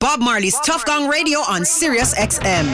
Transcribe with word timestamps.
Bob 0.00 0.20
Marley's 0.20 0.54
Tuff 0.60 0.84
Gong 0.84 1.08
Radio 1.08 1.40
on 1.40 1.64
Sirius 1.64 2.14
XM. 2.14 2.66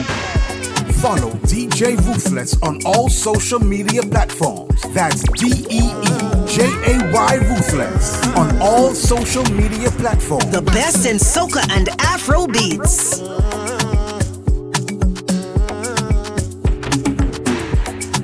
Follow 1.01 1.31
DJ 1.49 1.97
Ruthless 2.05 2.55
on 2.61 2.79
all 2.85 3.09
social 3.09 3.57
media 3.59 4.03
platforms. 4.03 4.79
That's 4.93 5.23
D 5.33 5.47
E 5.71 5.79
E 5.79 6.13
J 6.45 6.65
A 6.93 7.11
Y 7.11 7.35
Ruthless 7.49 8.23
on 8.35 8.55
all 8.61 8.93
social 8.93 9.43
media 9.53 9.89
platforms. 9.91 10.51
The 10.51 10.61
best 10.61 11.07
in 11.07 11.17
soca 11.17 11.67
and 11.75 11.89
Afro 12.01 12.45
beats. 12.45 13.21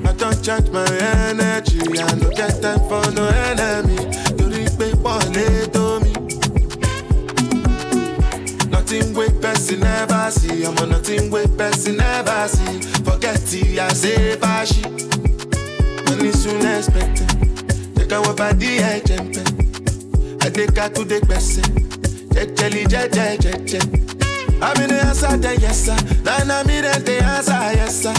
I 0.06 0.12
don't 0.12 0.44
charge 0.44 0.70
my 0.70 0.86
energy, 1.26 1.80
I 1.98 2.06
don't 2.06 2.36
get 2.36 2.62
time 2.62 2.78
for 2.88 3.10
no 3.10 3.26
enemy. 3.50 3.96
Torí 4.38 4.64
pé 4.78 4.86
pọ̀lẹ́ 5.02 5.66
tó 5.71 5.71
person 9.52 9.80
never 9.80 10.30
see, 10.30 10.64
I'm 10.64 10.74
ọmọ 10.74 10.88
nothing 10.88 11.30
wey 11.30 11.46
person 11.58 11.96
never 11.96 12.48
see. 12.48 12.80
Forget 13.04 13.52
it, 13.52 13.78
I 13.78 13.88
say 13.92 14.36
fàṣì. 14.40 14.82
Money 16.08 16.32
soon 16.32 16.64
expected. 16.66 17.28
Jẹ́ 17.96 18.06
ká 18.10 18.16
wọ́n 18.24 18.36
bá 18.40 18.48
dí 18.60 18.70
ẹ̀jẹ̀ 18.92 19.20
ń 19.22 19.26
pẹ́. 19.34 19.44
Adékatú 20.46 21.02
dé 21.10 21.18
gbẹ̀sẹ̀. 21.26 21.66
Jẹ́jẹ́lì 22.34 22.82
jẹ́jẹ́ 22.92 23.36
jẹ́jẹ́. 23.44 23.82
Àmì 24.66 24.84
ní 24.90 24.96
answer 25.08 25.36
then 25.42 25.56
yes 25.60 25.78
sir. 25.84 25.98
Lánàá 26.26 26.64
mi 26.66 26.76
dẹ̀ 26.86 26.98
dey 27.06 27.20
answer 27.20 27.60
yes 27.78 27.94
sir. 28.02 28.14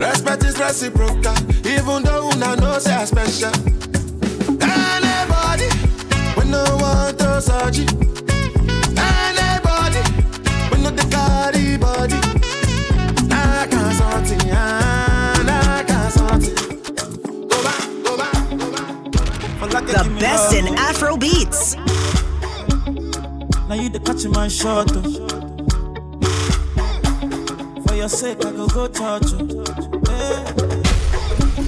Respect 0.00 0.44
is 0.44 0.58
reciprocal, 0.58 1.36
even 1.64 2.02
though 2.04 2.28
una 2.28 2.54
know 2.56 2.78
say 2.78 2.92
I 2.94 3.04
special. 3.06 3.52
Anybody, 4.60 5.68
we 6.36 6.44
no 6.52 6.62
want 6.82 7.18
to 7.18 7.40
search 7.40 7.78
it. 7.84 7.90
Anybody, 10.86 10.94
we 10.94 10.94
no 10.94 11.02
the 11.02 11.02
carry 11.10 11.76
body. 11.76 12.20
I 13.32 13.66
can't 13.68 13.94
something, 13.96 14.50
I 14.52 15.84
can't 15.86 16.12
something. 16.12 16.54
Go 17.48 17.62
back, 17.62 17.82
go 18.04 18.16
back, 18.16 18.34
go 18.58 18.66
back. 18.70 19.86
The 19.86 20.16
best 20.20 20.54
in 20.54 20.66
Afro 20.78 21.16
beats. 21.16 21.74
Now 23.68 23.74
you 23.74 23.88
the 23.88 23.98
catch 23.98 24.24
my 24.26 24.48
shot. 24.48 24.92
Oh. 24.94 25.02
For 27.86 27.94
your 27.94 28.08
sake, 28.08 28.44
I 28.44 28.52
go 28.52 28.68
go 28.68 28.86
church. 28.86 29.32
Oh. 29.34 29.46
Hey. 30.06 30.44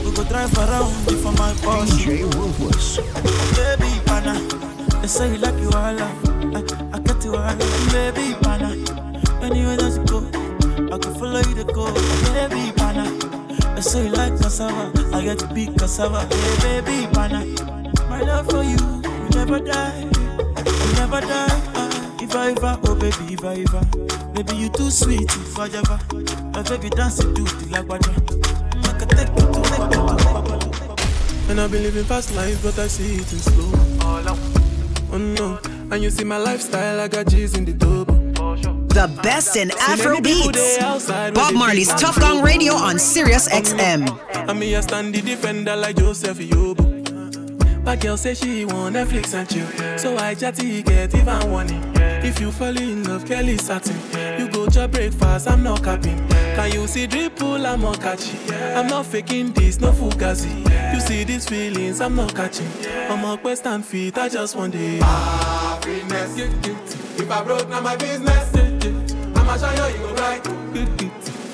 We 0.04 0.10
go 0.14 0.22
drive 0.24 0.56
around 0.58 0.94
for 1.22 1.32
my 1.32 1.52
Porsche. 1.64 2.22
Ruthless. 2.34 2.98
Baby 3.56 4.00
pana, 4.06 4.38
they 5.00 5.08
say 5.08 5.32
you 5.32 5.38
like 5.38 5.58
you 5.60 5.70
all. 5.70 5.98
I, 6.00 6.62
I 6.92 6.98
get 7.00 7.24
you 7.24 7.34
all. 7.34 7.56
Baby 7.90 8.34
pana, 8.40 8.76
anywhere 9.50 9.76
that 9.76 9.92
you 9.96 10.04
go, 10.06 10.18
I 10.94 10.98
can 10.98 11.14
follow 11.14 11.40
you 11.40 11.54
to 11.56 11.64
go. 11.64 11.86
Baby 12.34 12.72
pana, 12.76 13.04
they 13.74 13.80
say 13.80 14.06
you 14.06 14.12
like 14.12 14.36
cassava. 14.40 14.92
I 15.14 15.22
get 15.24 15.38
to 15.40 15.46
be 15.54 15.66
cassava. 15.66 16.26
Hey, 16.62 16.80
baby 16.80 17.06
pana, 17.12 17.44
my 18.08 18.20
love 18.22 18.48
for 18.50 18.62
you, 18.62 18.78
you 19.04 19.28
never 19.34 19.58
die, 19.60 20.00
you 20.00 20.92
never 21.00 21.20
die. 21.20 21.60
Ah, 21.74 22.16
If 22.20 22.34
I 22.34 22.50
ever, 22.50 22.78
oh 22.84 22.94
baby, 22.94 23.34
if 23.34 23.44
I 23.44 23.64
ever, 23.64 23.84
baby 24.34 24.56
you 24.56 24.68
too 24.70 24.90
sweet, 24.90 25.22
if 25.30 25.58
I 25.58 25.66
ever, 25.66 25.98
my 26.52 26.62
baby 26.62 26.90
dance 26.90 27.20
it 27.20 27.34
do 27.34 27.44
the 27.44 27.66
lagwaja. 27.72 28.12
I 28.84 28.98
can 28.98 29.08
take 29.08 29.28
you 29.28 29.46
to 29.52 29.62
take 29.62 29.78
you 29.94 30.02
to. 30.68 31.50
And 31.50 31.60
I've 31.60 31.70
been 31.72 31.82
living 31.82 32.04
fast 32.04 32.34
life, 32.34 32.62
but 32.62 32.78
I 32.78 32.88
see 32.88 33.14
it 33.16 33.32
in 33.32 33.38
slow. 33.38 33.72
Oh 35.10 35.16
no, 35.16 35.58
and 35.90 36.02
you 36.02 36.10
see 36.10 36.24
my 36.24 36.36
lifestyle, 36.36 37.00
I 37.00 37.08
got 37.08 37.26
G's 37.28 37.56
in 37.56 37.64
the 37.64 37.72
double. 37.72 38.17
The 38.88 39.20
best 39.22 39.56
in 39.56 39.70
Afro 39.80 40.20
beats. 40.20 40.78
Bob 41.34 41.54
Marley's 41.54 41.92
Tuff 41.94 42.18
Gong 42.20 42.42
Radio 42.42 42.72
on 42.74 42.98
Sirius 42.98 43.48
XM. 43.48 44.08
And 44.48 44.58
me, 44.58 44.74
I 44.74 44.80
stand 44.80 45.14
the 45.14 45.20
defender 45.20 45.76
like 45.76 45.96
Joseph 45.96 46.38
Yobo. 46.38 46.98
But 47.84 48.00
girl 48.00 48.16
say 48.16 48.34
she 48.34 48.64
want 48.66 48.96
Netflix 48.96 49.32
and 49.34 49.48
chill. 49.48 49.98
So 49.98 50.16
I 50.18 50.34
chatty 50.34 50.82
get 50.82 51.14
even 51.14 51.50
warning. 51.50 51.82
If 51.96 52.40
you 52.40 52.50
fall 52.50 52.76
in 52.76 53.04
love, 53.04 53.24
Kelly 53.24 53.56
satin. 53.56 53.96
You 54.38 54.50
go 54.50 54.66
to 54.68 54.88
breakfast, 54.88 55.48
I'm 55.48 55.62
not 55.62 55.82
capping. 55.82 56.18
Can 56.28 56.72
you 56.72 56.86
see 56.86 57.06
dripple, 57.06 57.64
I'm 57.64 57.80
not 57.80 58.00
catching. 58.00 58.40
I'm 58.52 58.88
not 58.88 59.06
faking 59.06 59.52
this, 59.52 59.80
no 59.80 59.92
fugazi. 59.92 60.52
You 60.92 61.00
see 61.00 61.24
these 61.24 61.48
feelings, 61.48 62.00
I'm 62.00 62.16
not 62.16 62.34
catching. 62.34 62.68
I'm 63.08 63.24
a 63.24 63.38
quest 63.38 63.66
and 63.66 63.84
feet, 63.84 64.18
I 64.18 64.28
just 64.28 64.56
want 64.56 64.74
it. 64.74 65.02
Happiness. 65.02 66.87
If 67.18 67.30
I 67.30 67.42
broke, 67.44 67.68
now 67.68 67.80
my 67.80 67.96
business. 67.96 68.54
I'ma 69.36 69.56
show 69.56 69.70
you, 69.74 69.92
you 69.94 69.98
go 70.06 70.14
right. 70.14 70.46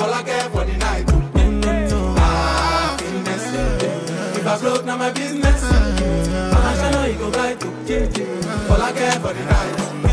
All 0.00 0.12
I 0.12 0.22
care 0.22 0.48
for 0.50 0.64
the 0.64 0.76
night. 0.76 1.04
Ah, 2.18 2.96
Happiness. 2.98 4.36
If 4.38 4.46
I 4.46 4.58
broke, 4.60 4.84
now 4.84 4.96
my 4.96 5.10
business. 5.12 5.64
I'ma 5.64 6.74
show 6.74 7.04
you, 7.06 7.12
you 7.12 7.18
go 7.18 7.30
right. 7.30 8.70
All 8.70 8.82
I 8.82 8.92
care 8.92 9.12
for 9.20 9.32
the 9.32 9.44
night. 9.44 10.03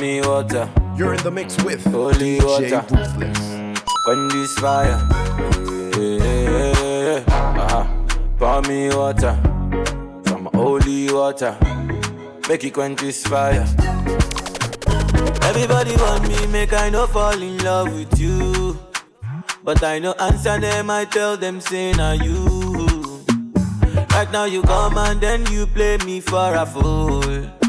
Me 0.00 0.20
water, 0.20 0.68
You're 0.96 1.14
in 1.14 1.22
the 1.22 1.30
mix 1.30 1.56
with 1.64 1.84
holy 1.84 2.38
DJ 2.38 2.44
water. 2.44 2.84
Ruthless. 2.90 3.82
When 4.06 4.28
this 4.28 4.54
fire, 4.58 4.98
yeah. 5.96 7.24
Uh-huh. 7.26 7.84
pour 8.38 8.62
me 8.62 8.88
water, 8.88 9.36
some 10.26 10.48
holy 10.54 11.12
water. 11.12 11.56
Make 12.48 12.64
it 12.64 12.72
quench 12.74 13.00
this 13.00 13.26
fire. 13.26 13.66
Everybody 15.42 15.96
want 15.96 16.28
me, 16.28 16.46
make 16.48 16.72
I 16.72 16.90
no 16.90 17.06
fall 17.06 17.40
in 17.40 17.58
love 17.58 17.92
with 17.92 18.18
you. 18.18 18.78
But 19.64 19.82
I 19.82 19.98
no 19.98 20.12
answer 20.12 20.58
them, 20.60 20.90
I 20.90 21.04
tell 21.06 21.36
them, 21.36 21.60
say 21.60 21.92
now 21.92 22.12
you. 22.12 23.24
Right 24.10 24.30
now 24.32 24.44
you 24.44 24.62
come 24.62 24.96
and 24.96 25.20
then 25.20 25.44
you 25.52 25.66
play 25.66 25.98
me 25.98 26.20
for 26.20 26.54
a 26.54 26.64
fool. 26.64 27.65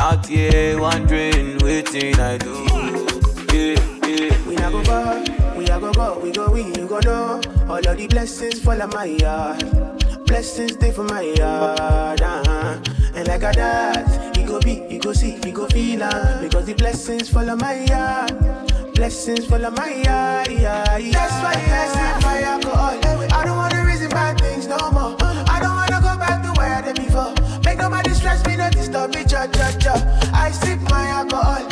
I'm 0.00 0.14
out 0.14 0.26
here 0.26 0.80
wondering, 0.80 1.58
waiting 1.58 2.14
I 2.20 2.38
do. 2.38 2.54
Yeah, 3.52 3.74
yeah. 4.06 4.46
We 4.46 4.54
not 4.54 4.70
go 4.70 4.84
far, 4.84 5.56
we 5.56 5.68
are 5.68 5.80
go 5.80 5.92
go, 5.92 6.20
we 6.20 6.30
go 6.30 6.48
we, 6.52 6.62
you 6.62 6.86
go 6.86 7.00
know. 7.00 7.40
All 7.68 7.78
of 7.78 7.96
the 7.96 8.06
blessings 8.06 8.60
fall 8.60 8.80
on 8.80 8.90
my 8.90 9.06
yard. 9.06 9.58
Blessings 10.24 10.74
stay 10.74 10.92
for 10.92 11.02
my 11.02 11.22
yard, 11.22 12.22
uh-huh. 12.22 12.80
And 13.16 13.26
like 13.26 13.42
a 13.42 13.50
that, 13.56 14.36
you 14.36 14.46
go 14.46 14.60
be, 14.60 14.86
you 14.88 15.00
go 15.00 15.12
see, 15.12 15.34
you 15.44 15.50
go 15.50 15.66
feel 15.66 16.04
uh, 16.04 16.42
Because 16.42 16.66
the 16.66 16.74
blessings 16.74 17.28
fall 17.28 17.50
on 17.50 17.58
my 17.58 17.82
yard. 17.84 18.94
Blessings 18.94 19.46
fall 19.46 19.66
on 19.66 19.74
my 19.74 19.90
yard, 19.90 20.48
yeah, 20.48 20.96
yeah. 20.96 21.10
That's 21.10 21.42
why 21.42 21.54
I 21.56 21.88
sip 21.88 22.22
my 22.24 22.42
alcohol. 22.42 23.32
I 23.32 23.44
don't 23.44 23.56
wanna 23.56 23.84
reason 23.84 24.10
bad 24.10 24.40
things 24.40 24.68
no 24.68 24.78
more. 24.92 25.17
Stress 28.38 28.46
me, 28.46 28.56
not 28.56 28.72
disturb 28.72 29.14
me, 29.14 29.24
cha 29.24 29.46
cha 29.46 29.70
cha. 29.78 29.94
I 30.32 30.50
sip 30.50 30.80
my 30.90 31.06
alcohol. 31.08 31.67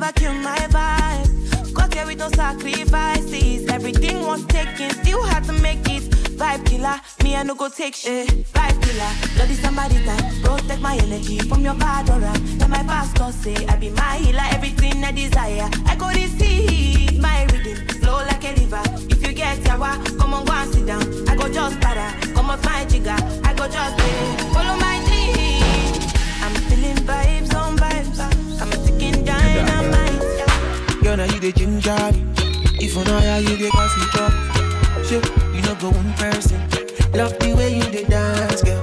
Never 0.00 0.12
kill 0.12 0.32
my 0.34 0.56
vibe. 0.76 1.74
Got 1.74 1.94
here 1.94 2.06
with 2.06 2.18
no 2.18 2.28
sacrifices. 2.30 3.68
Everything 3.68 4.24
was 4.26 4.44
taken, 4.46 4.90
still 4.90 5.22
had 5.24 5.44
to 5.44 5.52
make 5.52 5.86
it. 5.88 6.04
Vibe 6.40 6.64
killer, 6.64 6.96
me 7.22 7.36
I 7.36 7.42
no 7.42 7.54
go 7.54 7.68
take 7.68 7.94
shit. 7.94 8.28
Vibe 8.54 8.82
killer, 8.82 9.12
bloody 9.34 9.54
somebody 9.54 10.02
time. 10.04 10.42
Protect 10.42 10.80
my 10.80 10.96
energy 10.96 11.38
from 11.40 11.62
your 11.62 11.74
bad 11.74 12.08
aura. 12.08 12.32
Then 12.58 12.70
my 12.70 12.82
pastor 12.84 13.30
say 13.32 13.66
I 13.66 13.76
be 13.76 13.90
my 13.90 14.16
healer, 14.16 14.46
everything 14.50 15.04
I 15.04 15.12
desire. 15.12 15.68
I 15.86 15.96
go 15.96 16.08
see 16.38 17.18
my 17.20 17.44
rhythm, 17.52 17.76
flow 18.00 18.18
like 18.30 18.44
a 18.44 18.54
river. 18.60 18.82
If 19.10 19.26
you 19.26 19.34
get 19.34 19.58
yawa, 19.60 20.18
come 20.18 20.34
on 20.34 20.44
go 20.46 20.52
and 20.52 20.72
sit 20.72 20.86
down. 20.86 21.28
I 21.28 21.36
go 21.36 21.48
just 21.52 21.78
para, 21.80 22.08
come 22.34 22.50
off 22.50 22.64
my 22.64 22.84
jigger. 22.86 23.18
I 23.44 23.52
go 23.54 23.68
just 23.68 23.98
pay, 23.98 24.52
follow 24.54 24.76
my 24.76 24.96
dream. 25.06 25.92
I'm 26.42 26.54
feeling 26.68 26.96
vibes 27.04 27.54
on 27.54 27.76
vibes. 27.76 28.39
A 29.56 29.64
dynamite. 29.64 31.02
Girl, 31.02 31.16
now 31.16 31.24
you 31.24 31.40
the 31.40 31.52
ginger. 31.52 31.96
If 32.82 32.94
you 32.96 33.04
know 33.04 33.20
how 33.20 33.36
you 33.38 33.56
the 33.56 33.70
cause 33.70 33.96
it 33.96 34.14
up. 34.20 34.32
Shit, 35.04 35.24
you 35.54 35.62
know 35.62 35.74
go 35.76 35.90
one 35.90 36.12
person. 36.14 36.60
Love 37.12 37.38
the 37.40 37.54
way 37.54 37.74
you 37.76 37.82
the 37.84 38.04
dance, 38.08 38.62
girl. 38.62 38.80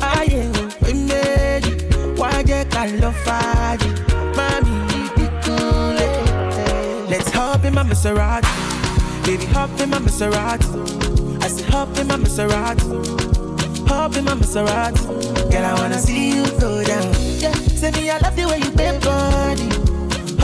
I 0.00 0.24
am 0.30 0.52
made 0.82 1.66
it. 1.66 2.18
Why 2.18 2.40
you 2.46 2.64
call 2.70 2.90
love 3.00 3.16
fire? 3.24 3.78
Mommy, 4.36 5.08
be 5.16 5.26
cool. 5.42 5.98
eh. 5.98 7.06
Let's 7.10 7.30
hop 7.30 7.64
in 7.64 7.74
my 7.74 7.82
Maserati. 7.82 8.46
Baby, 9.26 9.44
hop 9.46 9.78
in 9.80 9.90
my 9.90 9.98
Maserati. 9.98 11.42
I 11.42 11.48
said 11.48 11.68
hop 11.70 11.96
in 11.98 12.06
my 12.06 12.16
Maserati. 12.16 13.88
Hop 13.88 14.16
in 14.16 14.24
my 14.24 14.34
Maserati. 14.34 15.02
Girl, 15.50 15.64
I 15.64 15.74
wanna 15.74 15.98
see 15.98 16.36
you 16.36 16.44
go 16.60 16.82
down. 16.84 17.12
Yeah, 17.38 17.52
say 17.74 17.90
me 17.90 18.08
I 18.10 18.18
love 18.18 18.36
the 18.36 18.46
way 18.46 18.58
you 18.58 18.70
bend 18.70 19.02
body. 19.02 19.68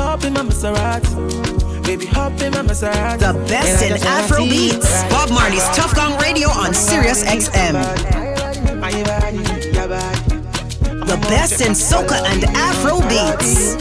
Hop 0.02 0.24
in 0.24 0.32
my 0.32 0.42
Maserati. 0.42 1.84
Baby, 1.84 2.06
hop 2.06 2.40
in 2.42 2.52
my 2.52 2.62
Maserati. 2.62 3.18
The 3.20 3.32
best 3.48 3.82
in 3.82 3.92
And 3.92 3.94
I 3.94 3.98
just 3.98 4.04
wanna 4.04 4.22
Afro 4.24 4.44
beats. 4.44 5.02
Bob 5.10 5.30
Marley's 5.30 5.64
Tuff 5.76 5.94
Gong 5.94 6.18
Radio 6.18 6.48
on 6.48 6.74
Sirius 6.74 7.22
XM. 7.24 7.74
My 8.80 8.90
body, 9.04 9.38
your 9.72 9.88
body. 9.88 10.18
The 11.06 11.18
best 11.28 11.60
in 11.60 11.72
soca 11.72 12.18
and 12.30 12.44
Afro 12.56 13.00
beats. 13.08 13.76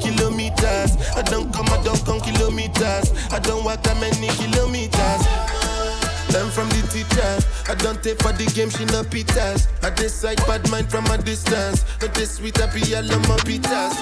Kilometers. 0.00 0.96
I 1.16 1.22
don't 1.22 1.52
come, 1.52 1.66
I 1.68 1.82
don't 1.82 2.04
come 2.04 2.20
kilometers. 2.20 3.12
I 3.30 3.38
don't 3.38 3.64
walk 3.64 3.82
that 3.82 3.96
many 4.00 4.28
kilometers. 4.40 5.22
Learn 6.32 6.50
from 6.50 6.68
the 6.70 6.82
teacher. 6.92 7.55
I 7.68 7.74
don't 7.74 8.00
take 8.02 8.22
for 8.22 8.32
the 8.32 8.46
game, 8.54 8.70
she 8.70 8.84
no 8.86 9.02
pitas. 9.02 9.66
I 9.82 9.90
decide 9.90 10.38
bad 10.46 10.70
mind 10.70 10.90
from 10.90 11.04
a 11.06 11.18
distance. 11.18 11.84
But 11.98 12.14
this 12.14 12.36
sweet, 12.36 12.60
I 12.60 12.66
be 12.72 12.94
all 12.94 13.12
on 13.12 13.22
my 13.22 13.36
pitas. 13.38 13.94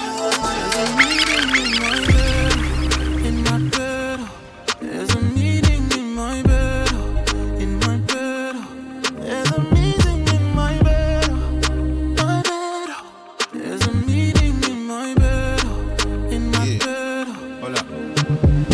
in 3.25 3.43
my 3.43 3.59
bed. 3.69 4.19
There's 4.81 5.15
a 5.15 5.19
meeting 5.21 5.91
in 5.97 6.13
my 6.13 6.43
bed. 6.43 6.91
In 7.59 7.79
my 7.79 7.97
bed. 7.97 8.55
There's 9.19 9.51
a 9.51 9.61
meeting 9.73 10.27
in 10.35 10.55
my 10.55 10.77
bed. 10.83 11.31
My 12.17 12.41
bed. 12.43 12.89
There's 13.53 13.87
a 13.87 13.91
meeting 13.93 14.63
in 14.71 14.85
my 14.87 15.15
bed. 15.15 15.63
In 16.31 16.51
my 16.51 16.65
Yeah. 16.65 16.77
bed. 16.85 17.27
Hold 17.61 17.77
up. 17.79 17.87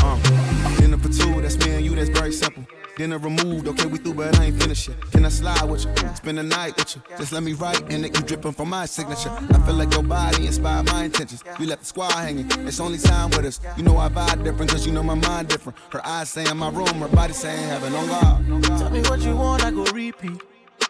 Uh, 0.03 0.75
dinner 0.79 0.97
for 0.97 1.09
two, 1.09 1.41
that's 1.41 1.57
me 1.59 1.75
and 1.75 1.85
you, 1.85 1.95
that's 1.95 2.09
very 2.09 2.33
simple. 2.33 2.65
Dinner 3.01 3.17
removed, 3.17 3.67
okay, 3.67 3.87
we 3.87 3.97
through, 3.97 4.13
but 4.13 4.39
I 4.39 4.45
ain't 4.45 4.61
finished 4.61 4.87
yet. 4.87 5.01
Can 5.11 5.25
I 5.25 5.29
slide 5.29 5.63
with 5.63 5.85
you? 5.85 6.09
Spend 6.13 6.37
the 6.37 6.43
night 6.43 6.77
with 6.77 6.95
you. 6.95 7.01
Just 7.17 7.31
let 7.31 7.41
me 7.41 7.53
write 7.53 7.81
and 7.91 8.05
it 8.05 8.15
you 8.15 8.23
dripping 8.23 8.51
from 8.51 8.69
my 8.69 8.85
signature. 8.85 9.31
I 9.31 9.59
feel 9.65 9.73
like 9.73 9.91
your 9.91 10.03
body 10.03 10.45
inspired 10.45 10.85
my 10.85 11.05
intentions. 11.05 11.43
You 11.59 11.65
left 11.65 11.81
the 11.81 11.87
squad 11.87 12.11
hanging, 12.11 12.45
it's 12.67 12.79
only 12.79 12.99
time 12.99 13.31
with 13.31 13.45
us. 13.45 13.59
You 13.75 13.81
know 13.81 13.97
I 13.97 14.07
vibe 14.09 14.43
different, 14.43 14.69
cause 14.69 14.85
you 14.85 14.91
know 14.91 15.01
my 15.01 15.15
mind 15.15 15.47
different. 15.47 15.79
Her 15.89 16.05
eyes 16.05 16.29
saying 16.29 16.55
my 16.55 16.69
room, 16.69 16.93
her 16.99 17.07
body 17.07 17.33
saying 17.33 17.69
heaven 17.69 17.91
on 17.95 18.05
God. 18.05 18.63
Tell 18.77 18.91
me 18.91 19.01
what 19.01 19.19
you 19.21 19.35
want, 19.35 19.65
I 19.65 19.71
go 19.71 19.83
repeat. 19.85 20.39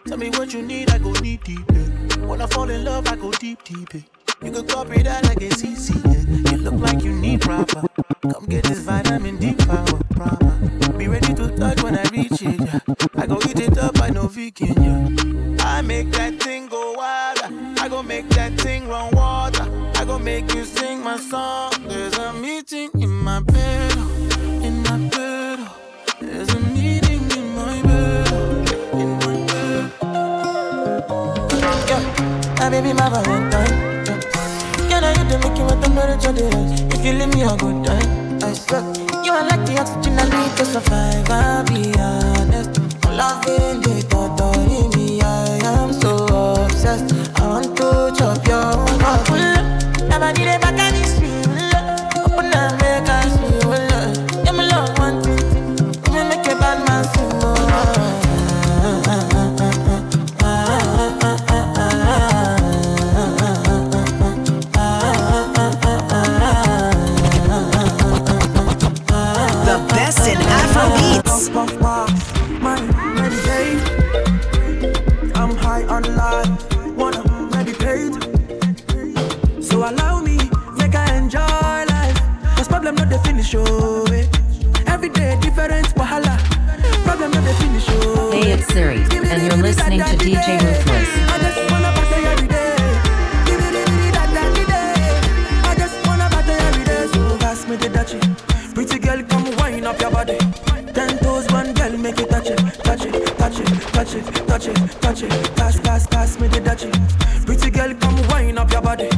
Tell 0.06 0.18
me 0.18 0.28
what 0.32 0.52
you 0.52 0.60
need, 0.60 0.90
I 0.90 0.98
go 0.98 1.14
deep 1.14 1.44
deep. 1.44 1.64
Yeah. 1.72 2.26
When 2.26 2.42
I 2.42 2.46
fall 2.46 2.68
in 2.68 2.84
love, 2.84 3.08
I 3.08 3.16
go 3.16 3.30
deep 3.30 3.64
deep. 3.64 3.94
Yeah. 3.94 4.00
You 4.42 4.52
can 4.52 4.66
copy 4.66 5.02
that 5.02 5.24
like 5.24 5.38
a 5.38 5.48
CC. 5.48 5.96
Yeah. 6.04 6.52
You 6.52 6.58
look 6.58 6.74
like 6.74 7.02
you 7.02 7.14
need 7.14 7.40
proper. 7.40 7.88
Come 8.20 8.44
get 8.50 8.64
this 8.64 8.80
vitamin 8.80 9.38
D 9.38 9.54
power 9.54 9.98
proper. 10.10 10.81
Be 11.02 11.08
ready 11.08 11.34
to 11.34 11.48
touch 11.56 11.82
when 11.82 11.98
I 11.98 12.04
reach 12.12 12.42
it. 12.42 12.60
Yeah. 12.60 12.78
I 13.16 13.26
go 13.26 13.36
eat 13.48 13.58
it 13.58 13.76
up, 13.76 14.00
I 14.00 14.10
know 14.10 14.28
vegan. 14.28 14.80
Yeah. 14.80 15.64
I 15.64 15.82
make 15.82 16.12
that 16.12 16.40
thing 16.40 16.68
go 16.68 16.92
wild. 16.92 17.40
I 17.80 17.88
go 17.88 18.04
make 18.04 18.28
that 18.28 18.52
thing 18.60 18.86
run 18.86 19.10
water. 19.10 19.66
I 19.96 20.04
go 20.04 20.16
make 20.20 20.54
you 20.54 20.64
sing 20.64 21.02
my 21.02 21.16
song. 21.16 21.72
There's 21.88 22.16
a 22.18 22.32
meeting 22.34 22.90
in 23.00 23.10
my 23.10 23.40
bed. 23.40 23.96
In 24.62 24.80
my 24.84 24.96
bed. 25.08 25.58
There's 26.20 26.54
a 26.54 26.60
meeting 26.60 27.28
in 27.32 27.56
my 27.56 27.82
bed. 27.82 28.70
In 28.92 29.10
my 29.22 29.34
bed. 29.48 29.92
Yeah, 31.90 32.60
ah, 32.60 32.68
baby, 32.70 32.92
my 32.92 33.08
Valentine. 33.10 33.74
Yeah. 34.06 34.20
Can 34.88 35.02
I 35.02 35.18
hit 35.18 35.28
the 35.28 35.38
making 35.42 35.66
with 35.66 35.82
temperature 35.82 36.32
days? 36.32 36.80
If 36.94 37.04
you 37.04 37.12
leave 37.14 37.34
me 37.34 37.42
a 37.42 37.56
good 37.56 37.84
time, 37.84 38.38
I 38.44 38.52
swear. 38.52 39.11
You 39.24 39.32
are 39.32 39.44
like 39.44 39.64
the 39.66 39.78
oxygen 39.78 40.18
I 40.18 40.24
need 40.24 40.56
to 40.56 40.64
survive. 40.64 41.30
I'll 41.30 41.64
be 41.64 41.94
honest. 41.96 42.80
Loving 43.06 43.80
the 43.80 44.11
touch 105.14 105.22
it. 105.24 105.56
Pass, 105.56 105.80
pass, 105.80 106.06
pass 106.06 106.40
me 106.40 106.48
the 106.48 106.60
dachi. 106.60 106.90
Pretty 107.46 107.70
girl, 107.70 107.94
come 107.94 108.28
wind 108.28 108.58
up 108.58 108.70
your 108.72 108.82
body. 108.82 109.08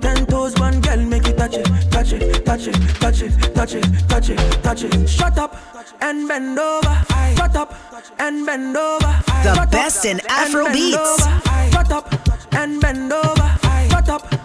Ten 0.00 0.26
toes, 0.26 0.54
one 0.58 0.80
girl, 0.80 0.98
make 0.98 1.26
it 1.26 1.36
touch 1.36 1.54
it, 1.54 1.66
touch 1.90 2.12
it, 2.12 2.44
touch 2.44 2.66
it, 2.66 2.74
touch 3.00 3.22
it, 3.22 3.54
touch 3.54 3.74
it, 3.74 4.08
touch 4.08 4.30
it, 4.30 4.62
touch 4.62 4.84
it. 4.84 5.08
Shut 5.08 5.38
up 5.38 5.56
and 6.00 6.28
bend 6.28 6.58
over. 6.58 6.94
Shut 7.36 7.56
up 7.56 7.74
and 8.18 8.46
bend 8.46 8.76
over. 8.76 9.12
The 9.42 9.68
best 9.70 10.04
in 10.04 10.20
Afro 10.28 10.70
beats. 10.72 11.24
Shut 11.72 11.90
up 11.90 12.12
and 12.54 12.80
bend 12.80 13.12
over. 13.12 13.48
Shut 13.90 14.08
up 14.08 14.37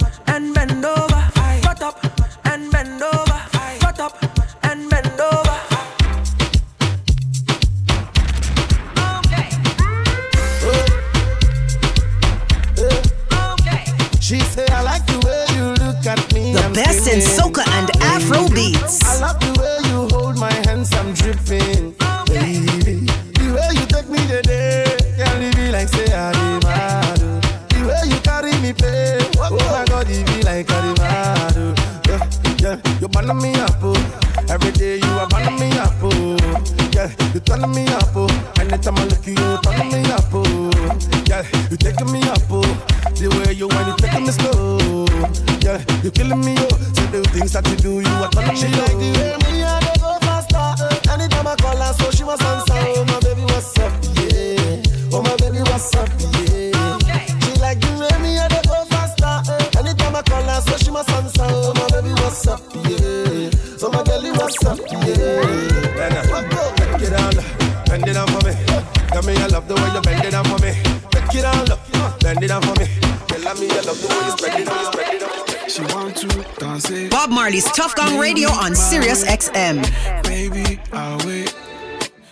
best 16.73 17.07
in 17.07 17.19
soca 17.19 17.63
and 17.77 17.89
Afro 18.01 18.49
beats. 18.49 19.03
I 19.03 19.19
love 19.21 19.39
the 19.39 19.51
way 19.61 19.77
you 19.89 20.07
hold 20.11 20.37
my 20.37 20.53
hands, 20.65 20.91
I'm 20.93 21.13
dripping. 21.13 21.95
Baby, 22.27 23.05
the 23.37 23.53
way 23.55 23.69
you 23.77 23.85
take 23.85 24.09
me 24.09 24.19
today, 24.27 24.97
can't 25.17 25.39
leave 25.39 25.57
me 25.57 25.71
like 25.71 25.87
say 25.87 26.11
I. 26.13 26.31
The 27.69 27.87
way 27.87 28.09
you 28.09 28.19
carry 28.21 28.53
me, 28.61 28.73
pay. 28.73 29.19
Oh 29.37 29.57
my 29.71 29.85
God, 29.85 30.07
be 30.07 30.41
like 30.43 30.69
I 30.71 30.93
you 33.03 33.09
burn 33.09 33.37
me 33.37 33.53
up. 33.55 33.83
Oh. 33.83 33.93
Every 34.49 34.71
day 34.71 34.97
you 34.97 35.11
are 35.19 35.27
burning 35.27 35.59
me 35.59 35.69
up. 35.77 35.93
Oh. 36.01 36.37
Yeah, 36.93 37.11
you 37.33 37.39
turn 37.41 37.69
me 37.69 37.85
up. 37.87 38.15
Oh. 38.15 38.27
Anytime 38.27 38.31
I 38.31 38.31
look 38.31 38.31
at 38.31 38.31
you, 38.31 38.31
you 38.31 38.31
turn 38.31 38.31
me 38.31 38.31
up. 38.31 38.31
Oh. 38.31 38.32
You 46.03 46.11
killing 46.11 46.41
me, 46.41 46.53
yo. 46.55 46.67
See 46.67 47.07
the 47.15 47.23
things 47.31 47.53
that 47.53 47.65
you 47.69 47.77
do, 47.77 48.01
you 48.01 48.07
are 48.07 48.27
telling 48.29 48.49
me. 48.49 48.55
She 48.59 48.67
like 48.67 48.91
the 48.91 49.09
way 49.15 49.53
me 49.53 49.82
Bob 76.89 77.29
Marley's 77.29 77.63
Tuff 77.71 77.95
Gong 77.95 78.19
Radio 78.19 78.49
on 78.49 78.75
Sirius 78.75 79.23
XM. 79.23 79.83
Baby, 80.23 80.79
I'll 80.91 81.17
wait. 81.25 81.55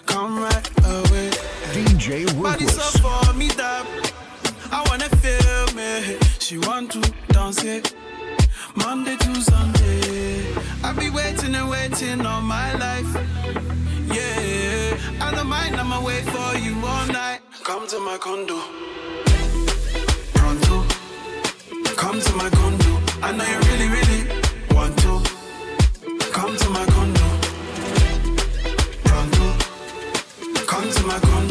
Come 0.05 0.39
right 0.39 0.69
away. 0.85 1.29
DJ 1.71 2.25
Body 2.41 2.65
so 2.65 2.81
Ruthless. 2.81 2.97
for 2.97 3.33
me 3.33 3.47
that 3.49 3.85
I 4.71 4.83
wanna 4.89 5.07
feel 5.23 5.75
me. 5.75 6.17
She 6.39 6.57
want 6.57 6.91
to 6.91 6.99
dance 7.29 7.63
it. 7.63 7.95
Monday 8.75 9.15
to 9.15 9.35
Sunday. 9.41 10.53
I 10.83 10.91
be 10.99 11.09
waiting 11.09 11.55
and 11.55 11.69
waiting 11.69 12.25
all 12.25 12.41
my 12.41 12.73
life. 12.73 13.07
Yeah, 14.07 14.97
I 15.21 15.31
don't 15.33 15.47
mind, 15.47 15.77
I'ma 15.77 16.03
wait 16.03 16.25
for 16.25 16.57
you 16.57 16.75
all 16.85 17.07
night. 17.07 17.39
Come 17.63 17.87
to 17.87 17.99
my 17.99 18.17
condo. 18.17 18.59
Pronto. 20.33 20.85
Come 21.95 22.19
to 22.19 22.35
my 22.35 22.49
condo. 22.49 22.99
I 23.21 23.31
know 23.31 23.45
you 23.45 23.59
really, 23.69 23.87
really 23.87 24.40
my 31.03 31.19
condo. 31.19 31.50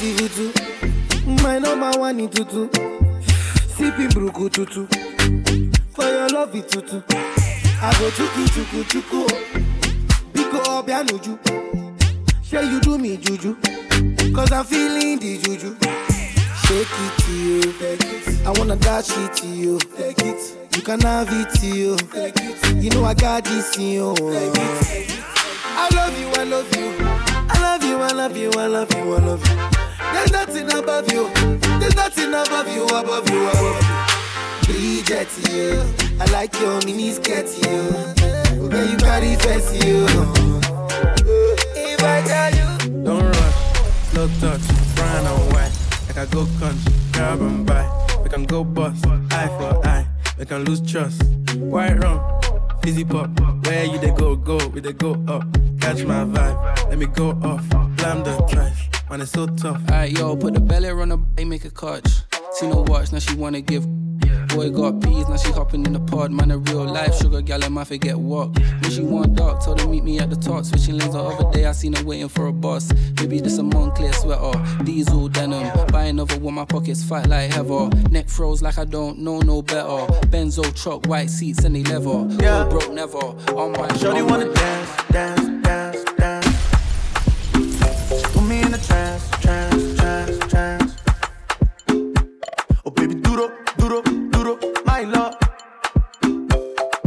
Beautiful 0.00 0.28
too. 0.28 1.42
My 1.42 1.58
number 1.58 1.98
one 1.98 2.20
in 2.20 2.28
tutu. 2.28 2.68
Sipping 3.76 4.08
bruku 4.10 4.50
tutu. 4.50 4.86
For 5.94 6.04
your 6.04 6.28
love 6.28 6.54
it 6.54 6.68
tutu. 6.68 7.02
I 7.08 7.92
go 7.98 8.10
chuku 8.10 8.46
chuku 8.54 8.84
chuku. 8.90 9.26
Biko 10.32 10.58
obianuju. 10.78 11.38
Say 12.44 12.68
you 12.70 12.80
do 12.80 12.98
me 12.98 13.16
juju. 13.16 13.56
Cause 14.34 14.52
I'm 14.52 14.64
feeling 14.64 15.18
the 15.18 15.38
juju. 15.38 15.76
Shake 16.66 16.98
it 17.04 17.18
to 17.22 17.32
you. 17.32 18.46
I 18.46 18.50
wanna 18.58 18.76
dash 18.76 19.10
it 19.10 19.34
to 19.36 19.46
you. 19.46 19.78
Take 19.96 20.18
it. 20.20 20.76
You 20.76 20.82
can 20.82 21.00
have 21.00 21.28
it 21.30 21.50
to 21.60 21.66
you. 21.66 21.96
Take 21.96 22.34
it. 22.36 22.84
You 22.84 22.90
know 22.90 23.04
I 23.04 23.14
got 23.14 23.44
this 23.44 23.76
in 23.78 23.92
you. 23.92 24.14
I 25.78 25.88
love 25.94 26.18
you, 26.20 26.28
I 26.28 26.44
love 26.44 26.76
you. 26.76 26.94
I 27.48 27.60
love 27.60 27.82
you, 27.84 27.96
I 27.98 28.12
love 28.12 28.36
you, 28.36 28.50
I 28.52 28.66
love 28.66 28.92
you, 28.94 29.14
I 29.14 29.18
love 29.18 29.48
you. 29.48 29.75
There's 30.26 30.46
nothing 30.46 30.72
above 30.76 31.12
you. 31.12 31.30
There's 31.78 31.94
nothing 31.94 32.30
above 32.30 32.68
you, 32.74 32.84
above 32.86 33.30
you, 33.30 33.48
above 33.48 34.66
you. 34.66 34.74
Bridget, 34.74 35.28
you. 35.52 35.82
I 36.20 36.24
like 36.32 36.52
your 36.60 36.80
mini 36.84 37.12
skirt, 37.12 37.46
you. 37.62 37.94
Okay, 38.64 38.90
you 38.90 38.96
body 38.98 39.36
face, 39.36 39.72
you. 39.84 40.06
If 41.76 42.02
I 42.02 42.22
tell 42.26 42.50
you. 42.58 43.04
Don't 43.04 43.22
rush, 43.22 44.10
slow 44.10 44.28
touch, 44.40 44.96
brown 44.96 45.26
and 45.26 45.52
white. 45.52 45.72
Like 46.08 46.18
I 46.18 46.26
go 46.26 46.44
country, 46.58 46.92
grab 47.12 47.40
and 47.40 47.64
buy. 47.64 47.86
We 48.24 48.28
can 48.28 48.44
go 48.46 48.64
bust, 48.64 49.06
eye 49.06 49.46
for 49.58 49.86
eye. 49.86 50.06
We 50.38 50.44
can 50.44 50.64
lose 50.64 50.80
trust. 50.80 51.22
White 51.56 52.02
rum, 52.02 52.20
fizzy 52.82 53.04
pop. 53.04 53.30
Where 53.64 53.84
you 53.84 53.98
they 53.98 54.10
go, 54.10 54.34
go, 54.34 54.58
we 54.68 54.80
they 54.80 54.92
go 54.92 55.12
up. 55.28 55.44
Catch 55.80 56.02
my 56.04 56.24
vibe, 56.24 56.88
let 56.88 56.98
me 56.98 57.06
go 57.06 57.30
off. 57.44 57.64
Blam 57.96 58.24
the 58.24 58.36
trash, 58.50 58.88
man, 59.10 59.20
it's 59.20 59.32
so 59.32 59.46
tough. 59.46 59.80
Alright, 59.90 60.12
yo, 60.12 60.36
put 60.36 60.54
the 60.54 60.60
belly 60.60 60.88
on 60.90 61.08
the 61.10 61.16
b- 61.16 61.44
make 61.44 61.64
a 61.64 61.70
catch. 61.70 62.08
See 62.52 62.68
no 62.68 62.84
watch, 62.86 63.12
now 63.12 63.18
she 63.18 63.34
wanna 63.34 63.60
give. 63.60 63.86
Boy 64.48 64.70
got 64.70 65.02
peas, 65.02 65.28
now 65.28 65.36
she 65.36 65.50
hopping 65.52 65.84
in 65.84 65.92
the 65.92 66.00
pod. 66.00 66.30
Man, 66.30 66.50
a 66.50 66.58
real 66.58 66.84
life 66.84 67.14
sugar 67.16 67.42
gal, 67.42 67.62
I 67.62 67.68
might 67.68 67.88
forget 67.88 68.18
what. 68.18 68.58
When 68.58 68.90
she 68.90 69.02
want 69.02 69.34
dark, 69.34 69.62
told 69.62 69.80
her 69.80 69.88
meet 69.88 70.04
me 70.04 70.18
at 70.18 70.30
the 70.30 70.36
top. 70.36 70.64
Switching 70.64 70.96
lanes 70.96 71.12
the 71.12 71.18
other 71.18 71.50
day, 71.52 71.66
I 71.66 71.72
seen 71.72 71.92
her 71.92 72.04
waiting 72.04 72.28
for 72.28 72.46
a 72.46 72.52
bus. 72.52 72.90
Maybe 73.20 73.40
this 73.40 73.58
a 73.58 73.62
Moncler 73.62 74.14
sweater, 74.14 74.84
diesel 74.84 75.28
denim. 75.28 75.70
Buy 75.88 76.04
another 76.04 76.38
one, 76.38 76.54
my 76.54 76.64
pockets 76.64 77.04
fight 77.04 77.26
like 77.26 77.52
heather. 77.52 77.88
Neck 78.10 78.28
froze 78.28 78.62
like 78.62 78.78
I 78.78 78.84
don't 78.84 79.18
know 79.18 79.40
no 79.40 79.60
better. 79.62 80.06
Benzo 80.28 80.74
truck, 80.74 81.06
white 81.06 81.28
seats, 81.28 81.64
and 81.64 81.76
they 81.76 81.82
leather. 81.82 82.26
Yeah. 82.42 82.62
All 82.62 82.70
broke 82.70 82.92
never. 82.92 83.18
On 83.18 83.72
my 83.72 83.94
Shorty 83.98 84.22
wanna 84.22 84.52
dance, 84.54 85.02
dance, 85.10 85.40
dance, 85.40 85.64
dance. 85.64 85.85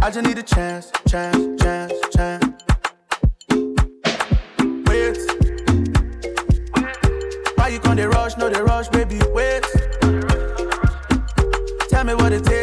I 0.10 0.12
just 0.12 0.26
need 0.26 0.40
a 0.40 0.42
chance, 0.42 0.92
chance, 1.08 1.62
chance, 1.62 1.94
chance. 2.16 2.44
Wait. 4.88 5.18
Why 7.54 7.68
you 7.68 7.78
gonna 7.78 8.10
rush? 8.10 8.36
No, 8.38 8.50
they 8.50 8.60
rush, 8.60 8.88
baby. 8.88 9.20
Wait. 9.28 9.64
Tell 11.90 12.06
me 12.06 12.16
what 12.16 12.34
it 12.34 12.44
takes 12.44 12.59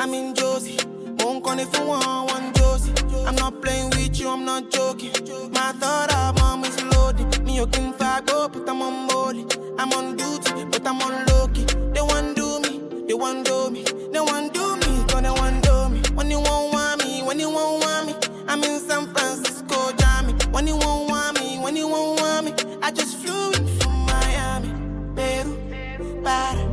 I'm 0.00 0.14
in 0.14 0.34
Josie. 0.34 0.78
Won't 1.18 1.44
call 1.44 1.58
it 1.58 1.68
for 1.68 1.84
one, 1.84 2.26
one 2.26 2.54
Josie. 2.54 2.90
I'm 3.26 3.34
not 3.34 3.60
playing 3.60 3.90
with 3.90 4.18
you, 4.18 4.30
I'm 4.30 4.46
not 4.46 4.70
joking. 4.70 5.12
My 5.52 5.72
thought 5.72 6.10
of 6.14 6.40
mom 6.40 6.64
is 6.64 6.82
loaded. 6.84 7.44
Me, 7.44 7.56
you 7.56 7.66
can 7.66 7.92
go, 8.24 8.48
but 8.48 8.66
I'm 8.66 8.80
on 8.80 9.06
molly. 9.08 9.44
I'm 9.78 9.92
on 9.92 10.16
duty, 10.16 10.64
but 10.72 10.86
I'm 10.86 11.02
on 11.02 11.26
low 11.26 11.48
key. 11.48 11.66
They 11.92 12.00
want 12.00 12.34
do 12.34 12.60
me, 12.60 13.04
they 13.08 13.12
want 13.12 13.44
do 13.44 13.68
me. 13.68 13.82
They 13.84 14.20
want 14.20 14.54
do 14.54 14.76
me, 14.76 15.04
cause 15.06 15.20
they 15.20 15.28
want 15.28 15.62
do 15.64 15.90
me. 15.90 16.00
When 16.14 16.30
you 16.30 16.40
won't 16.40 16.72
want 16.72 17.04
me, 17.04 17.22
when 17.22 17.38
you 17.38 17.50
won't 17.50 17.84
want 17.84 18.06
me. 18.06 18.14
I'm 18.48 18.64
in 18.64 18.80
San 18.80 19.06
Francisco, 19.12 19.92
Jammy. 19.98 20.32
When 20.50 20.66
you 20.66 20.78
won't 20.78 21.10
want 21.10 21.38
me, 21.38 21.58
when 21.58 21.76
you 21.76 21.86
won't 21.86 22.18
want 22.22 22.46
me. 22.46 22.78
I 22.80 22.90
just 22.90 23.18
flew 23.18 23.50
in 23.52 23.66
from 23.78 24.06
Miami, 24.06 24.72
Peru, 25.14 26.22
Paris. 26.24 26.69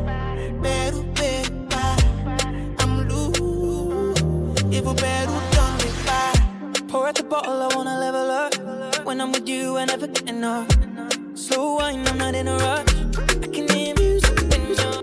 me 4.94 5.92
by. 6.06 6.34
Pour 6.88 7.08
out 7.08 7.16
the 7.16 7.24
bottle, 7.24 7.62
I 7.62 7.76
wanna 7.76 8.00
level 8.00 8.32
up. 8.32 9.06
When 9.06 9.20
I'm 9.20 9.32
with 9.32 9.48
you, 9.48 9.78
I 9.78 9.86
never 9.86 10.08
get 10.08 10.30
enough. 10.30 10.68
Slow 11.36 11.76
wine, 11.76 12.08
I'm 12.08 12.18
not 12.18 12.36
in 12.36 12.48
a 12.48 12.58
rush. 12.58 12.94
I 13.44 13.48
can 13.48 13.68
hear 13.70 13.94
music 13.96 14.40
when 14.50 14.68
you're. 14.68 15.02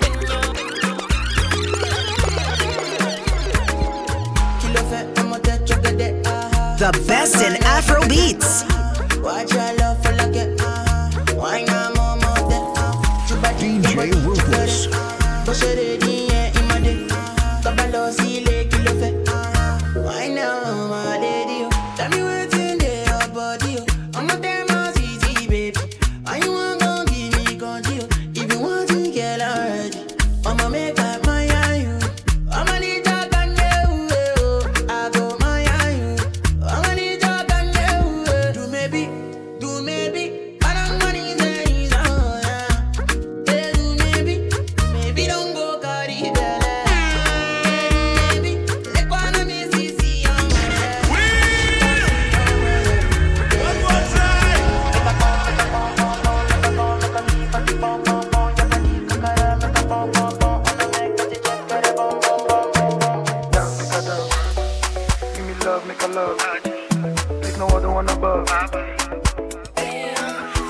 The 6.84 6.92
best 7.06 7.36
in 7.42 7.56
Afro 7.64 8.06
beats. 8.08 8.64
DJ 15.64 16.03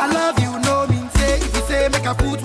I 0.05 0.13
love 0.13 0.39
you, 0.39 0.53
no 0.69 0.87
mean 0.87 1.09
say. 1.17 1.39
If 1.39 1.57
you 1.57 1.63
say, 1.63 1.89
make 1.89 2.05
a 2.05 2.15
put 2.15 2.44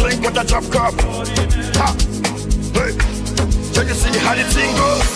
it 0.00 0.20
like 0.22 0.36
a 0.36 0.44
drop 0.46 0.64
cup. 0.70 0.94
Ha! 1.76 1.88
Hey! 2.74 2.92
Can 3.72 3.86
you 3.88 3.94
see 3.94 4.18
how 4.18 4.34
the 4.34 4.44
thing 4.44 4.72
goes? 4.76 5.06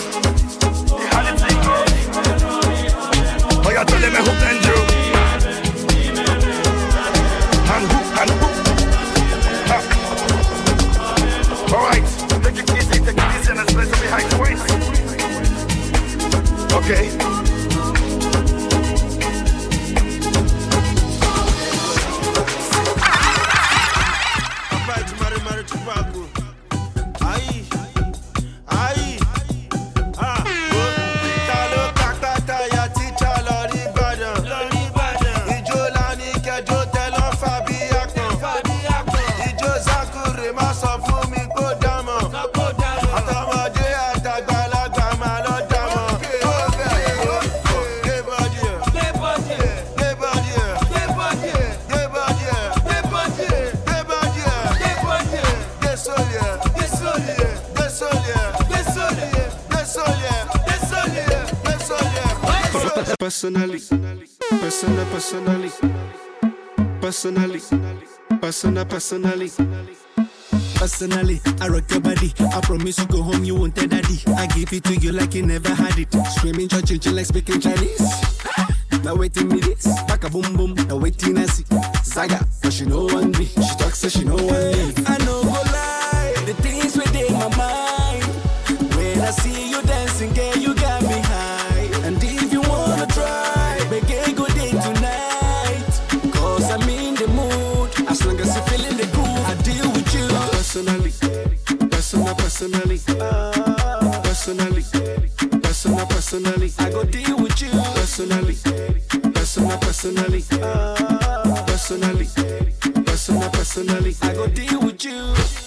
How 1.11 1.21
the 1.25 1.31
thing 1.37 1.57
goes? 1.65 1.91
Oh, 3.63 3.71
you 3.71 3.85
telling 3.85 4.13
me 4.13 4.19
who 4.19 4.33
blend 4.39 4.65
you? 4.65 4.77
And 7.73 7.85
who, 7.91 7.99
and 8.21 8.31
who? 8.39 8.47
Ha! 9.69 9.77
Alright, 11.73 12.05
take 12.43 12.59
it 12.59 12.69
easy, 12.77 12.97
take 13.05 13.17
it 13.17 13.29
easy 13.39 13.51
and 13.51 13.59
let's 13.75 13.91
behind. 14.01 14.27
Okay. 16.73 17.40
personally, 63.21 63.79
persona 64.49 65.05
personally, 65.11 65.69
personally, 66.99 67.61
personally. 68.89 69.51
Personally, 70.73 71.39
I 71.59 71.67
rock 71.67 71.91
your 71.91 72.01
body. 72.01 72.33
I 72.39 72.59
promise 72.61 72.97
you 72.97 73.05
go 73.05 73.21
home, 73.21 73.43
you 73.43 73.53
won't 73.53 73.75
tell 73.75 73.87
daddy. 73.87 74.23
I 74.35 74.47
give 74.47 74.73
it 74.73 74.83
to 74.85 74.95
you 74.95 75.11
like 75.11 75.35
you 75.35 75.45
never 75.45 75.69
had 75.69 75.99
it. 75.99 76.11
Screaming 76.31 76.67
Churchill 76.67 77.13
like 77.13 77.27
speaking 77.27 77.61
Chinese. 77.61 78.01
Now 79.03 79.15
waiting 79.15 79.49
me 79.49 79.59
this, 79.59 79.85
back 80.07 80.23
a 80.23 80.29
boom 80.29 80.55
boom. 80.55 80.73
Now 80.87 80.97
waiting 80.97 81.37
I 81.37 81.45
see. 81.45 81.65
Zaga, 82.03 82.43
but 82.63 82.73
she 82.73 82.85
know 82.85 83.05
one 83.05 83.31
me. 83.33 83.45
She 83.45 83.75
talks, 83.77 83.99
so 83.99 84.09
she 84.09 84.23
know 84.23 84.35
one 84.35 84.47
me. 84.47 84.93
I 85.05 85.17
know. 85.25 85.40
personally, 108.27 108.55
personal, 109.33 109.77
personally, 109.79 110.43
personally, 111.65 112.27
personal, 113.03 113.49
personally. 113.49 114.15
I 114.21 114.33
go 114.33 114.47
deal 114.47 114.79
with 114.81 115.03
you. 115.03 115.60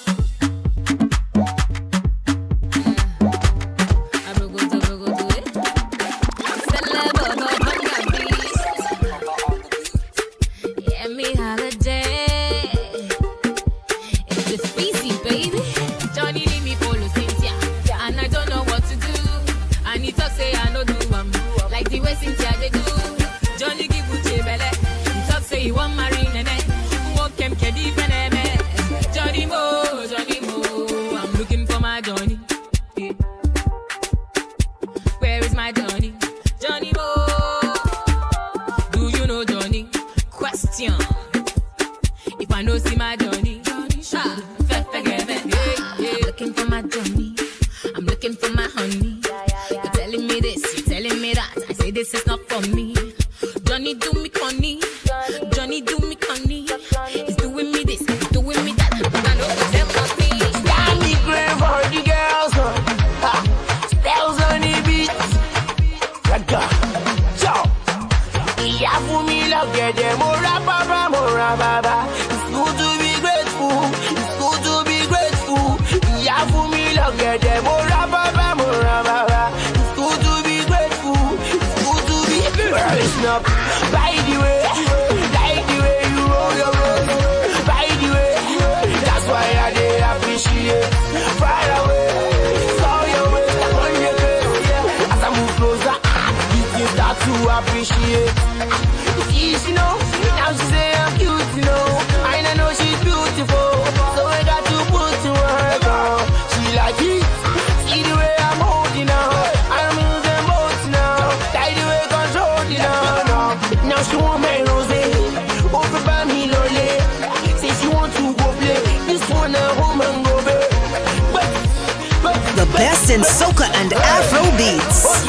in 123.15 123.21
soca 123.21 123.67
and 123.81 123.93
afro 123.93 124.43
beats. 124.59 125.25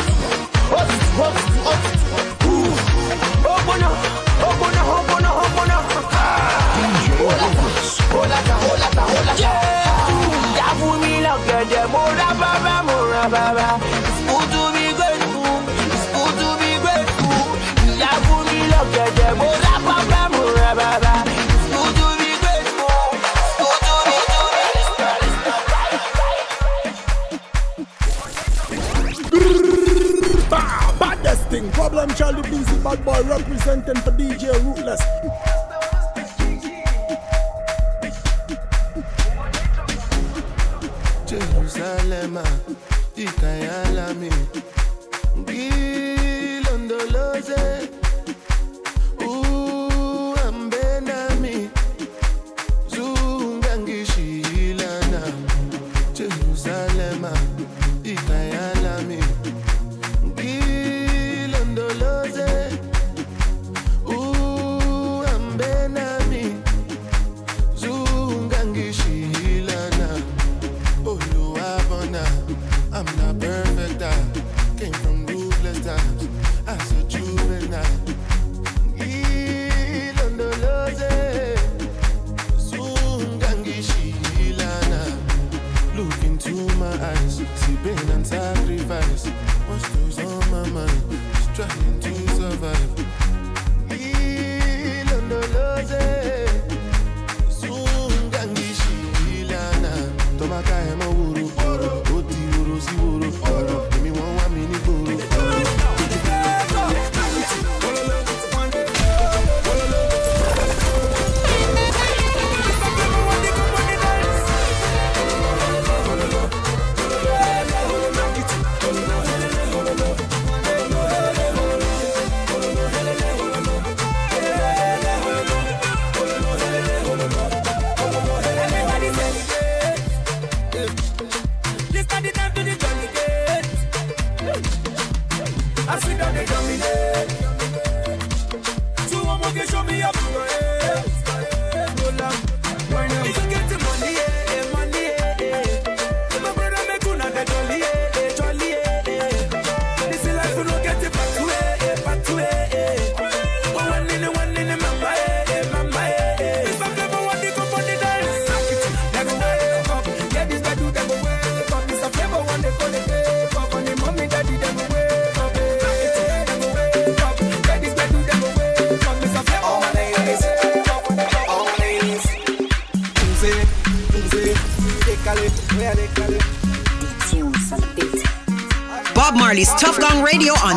Yeah. 9.37 9.75
bad 32.85 33.03
boy 33.03 33.21
representing 33.23 33.95
for 33.95 34.11
DJ 34.11 34.53
Ruthless. 34.63 35.01
Jerusalem, 41.25 42.37
Itayalami, 43.17 44.29
Gilondoloze. 45.47 47.84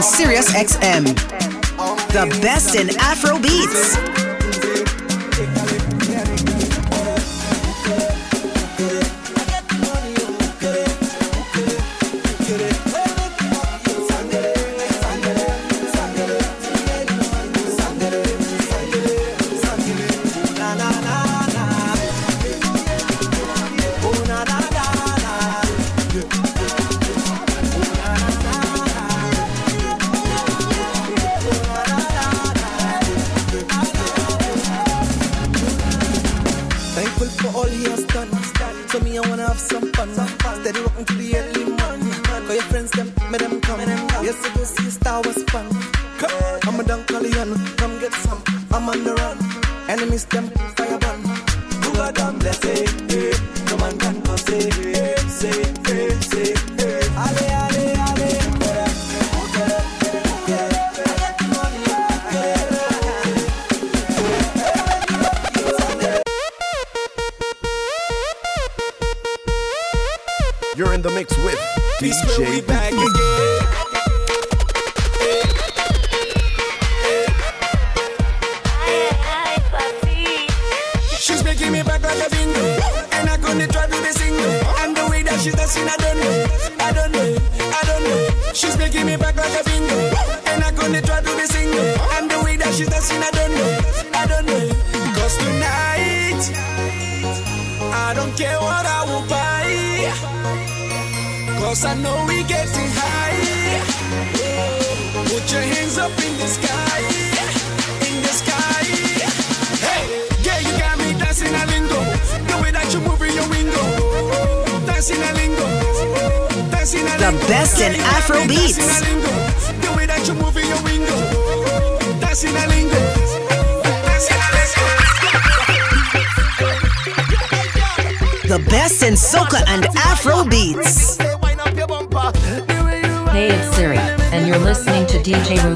Sirius 0.09 0.51
XM. 0.51 1.05
The 2.13 2.27
best 2.41 2.75
in 2.75 2.89
Afro 2.99 3.39
beats. 3.39 4.18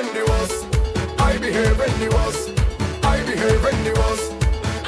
in 0.00 0.14
the 0.14 0.24
was. 0.32 0.52
I 1.20 1.36
behave 1.38 1.78
when 1.78 1.92
they 2.00 2.08
was. 2.08 2.36
I 3.04 3.22
behave 3.28 3.62
when 3.62 3.84
they 3.84 3.92
was. 3.92 4.20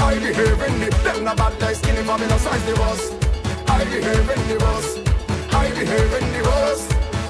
I 0.01 0.15
behave 0.19 0.59
when 0.59 0.81
they. 0.81 0.91
Them 1.05 1.25
not 1.25 1.37
bad 1.37 1.61
like 1.61 1.77
skinny 1.77 2.03
Babylon 2.03 2.39
size 2.39 2.65
they 2.65 2.73
was. 2.75 3.01
I 3.69 3.85
behave 3.85 4.27
when 4.29 4.43
they 4.49 4.57
was. 4.57 4.87
I 5.53 5.69
behave 5.71 6.09
when 6.13 6.27
they 6.33 6.43
was. 6.43 6.81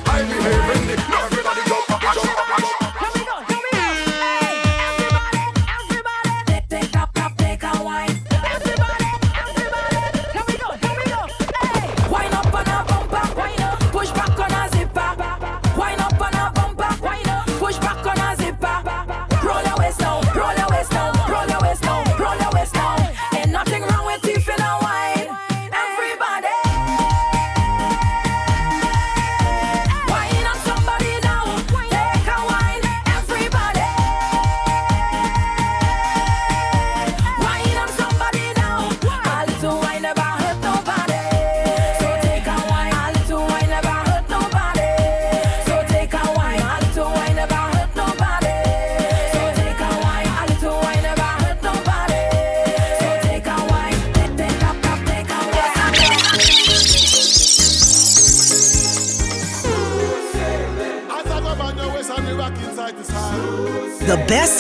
I 0.07 0.19
behave 0.31 0.63
when 0.69 0.83
they. 0.89 0.97
Now 1.11 1.27
everybody 1.27 1.63
jump 1.71 1.87
jump 1.89 2.23
jump. 2.61 2.92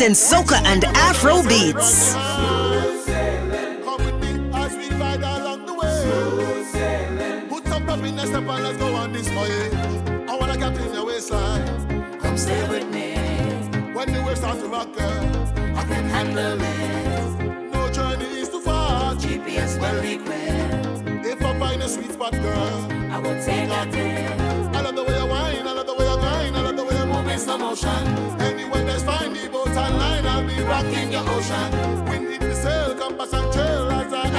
in 0.02 0.12
soca 0.14 0.60
and 0.64 0.84
afro 0.84 1.42
beats. 1.44 2.31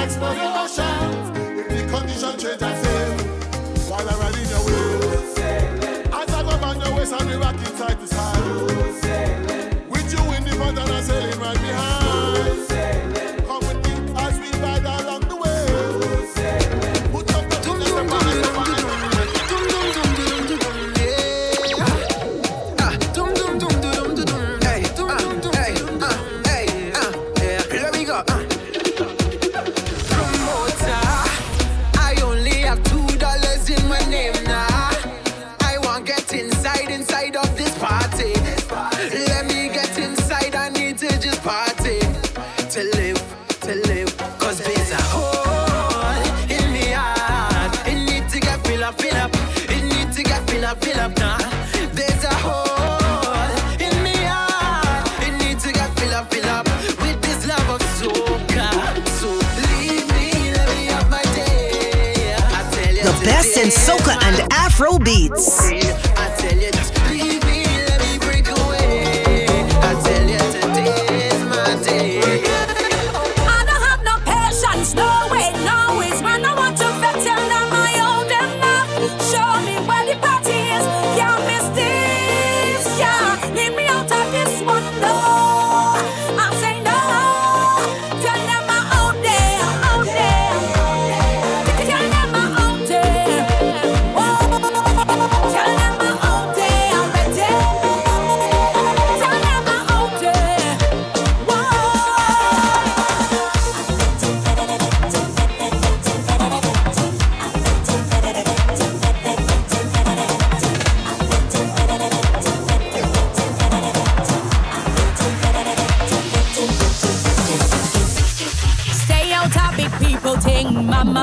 Expo 0.04 1.33
Afro 64.74 64.98
Beats. 64.98 65.73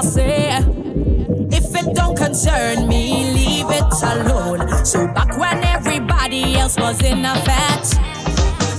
Say. 0.02 0.58
If 1.52 1.76
it 1.76 1.95
don't 1.95 2.18
concern 2.18 2.88
me, 2.88 3.32
leave 3.34 3.68
it 3.70 3.93
alone. 4.04 4.84
So 4.84 5.08
back 5.08 5.38
when 5.38 5.64
everybody 5.64 6.56
else 6.58 6.76
was 6.78 7.02
in 7.04 7.24
a 7.24 7.36
fat, 7.45 7.86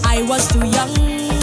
I 0.05 0.27
was 0.29 0.49
too 0.49 0.66
young 0.66 1.41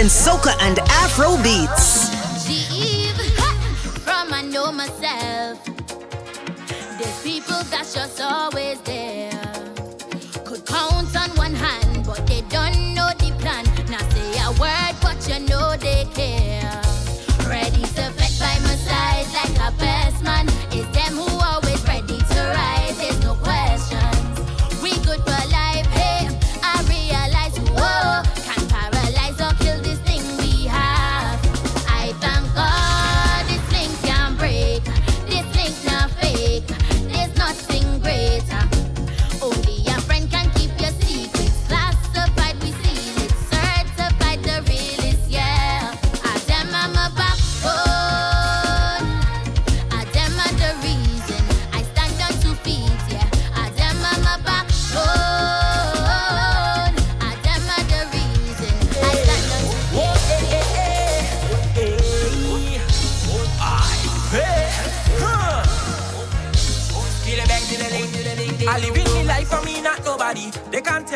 And 0.00 0.08
soca 0.08 0.56
and 0.62 0.78
afro 0.78 1.36
beats. 1.42 1.99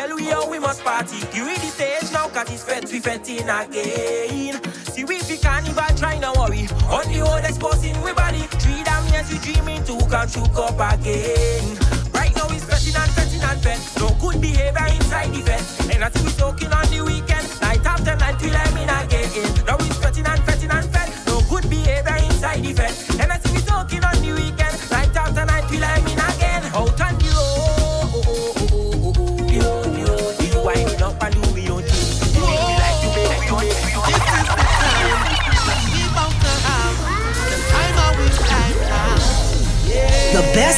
Tell 0.05 0.15
we 0.17 0.25
how 0.25 0.47
we 0.47 0.59
must 0.59 0.83
party. 0.83 1.17
You 1.35 1.47
read 1.47 1.57
the 1.57 1.71
stage 1.73 2.11
now, 2.13 2.27
cause 2.27 2.51
it's 2.51 2.63
fed 2.63 2.85
we 2.91 2.99
fetting 2.99 3.49
again. 3.49 4.61
See 4.93 5.03
we 5.03 5.17
fi 5.17 5.35
carnival, 5.37 5.97
try 5.97 6.19
no 6.19 6.31
worry. 6.37 6.69
On 6.93 7.01
the 7.09 7.25
road 7.25 7.41
exposing 7.43 7.99
we 8.03 8.13
body. 8.13 8.45
Three 8.61 8.83
damn 8.83 9.01
years 9.09 9.31
we 9.31 9.39
dreaming 9.39 9.83
to 9.85 9.97
come 10.05 10.29
shook 10.29 10.53
up 10.61 10.77
again. 10.77 11.65
Right 12.13 12.29
now 12.37 12.45
it's 12.53 12.65
fetting 12.69 12.93
and 12.93 13.11
fetting 13.17 13.41
and 13.41 13.59
fed. 13.65 13.81
No 13.97 14.13
good 14.21 14.39
behavior 14.39 14.85
inside 14.93 15.33
the 15.33 15.41
fence. 15.41 15.89
And 15.89 16.03
I 16.03 16.09
see 16.11 16.23
we 16.23 16.31
talking 16.33 16.71
on 16.71 16.85
the 16.93 17.01
weekend. 17.01 17.49
Night 17.61 17.83
after 17.83 18.15
night 18.15 18.39
we 18.43 18.51
let 18.51 18.73
me 18.77 18.83
again. 18.85 19.65
Now 19.65 19.77
we 19.81 19.89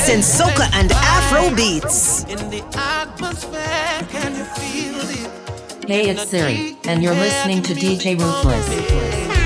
in 0.09 0.19
soca 0.19 0.69
and 0.73 0.91
afro 0.93 1.53
beats. 1.53 2.23
Hey, 5.83 6.09
it's 6.09 6.29
Siri, 6.29 6.77
and 6.85 7.03
you're 7.03 7.13
listening 7.13 7.61
to 7.63 7.73
DJ 7.73 8.17
Ruthless. 8.17 9.36